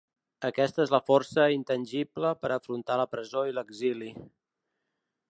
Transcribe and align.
Aquesta 0.47 0.79
és 0.85 0.93
la 0.93 0.99
força 1.09 1.43
intangible 1.55 2.31
per 2.45 2.49
a 2.51 2.57
afrontar 2.63 2.97
la 3.01 3.05
presó 3.11 3.43
i 3.51 3.57
l’exili. 3.59 4.09